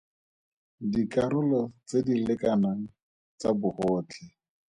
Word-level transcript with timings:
Dikarolo 0.91 1.61
tse 1.87 1.97
di 2.05 2.15
lekanang 2.27 2.81
tsa 3.39 3.49
bogotlhe. 3.59 4.25